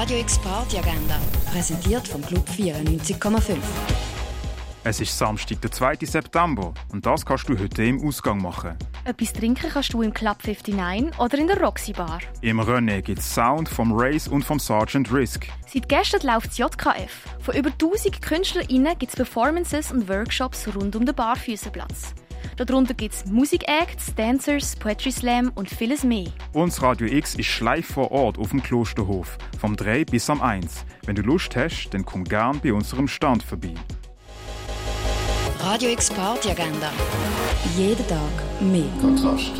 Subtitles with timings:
[0.00, 1.20] Radio X Party Agenda,
[1.52, 3.58] präsentiert vom Club 94,5.
[4.82, 5.96] Es ist Samstag, der 2.
[6.00, 8.78] September und das kannst du heute im Ausgang machen.
[9.04, 12.20] Etwas trinken kannst du im Club 59 oder in der Roxy Bar.
[12.40, 15.48] Im René gibt es Sound vom Race und vom Sergeant Risk.
[15.70, 17.26] Seit gestern läuft das JKF.
[17.40, 22.14] Von über 1000 KünstlerInnen gibt es Performances und Workshops rund um den Barfüßerplatz.
[22.66, 26.26] Darunter gibt es Musikacts, Dancers, Poetry Slam und vieles mehr.
[26.52, 30.84] Uns Radio X ist live vor Ort auf dem Klosterhof, vom 3 bis am 1.
[31.06, 33.72] Wenn du Lust hast, dann komm gern bei unserem Stand vorbei.
[35.60, 36.92] Radio X Party Agenda.
[37.78, 38.84] Jeden Tag mehr.
[39.00, 39.52] Kontrast.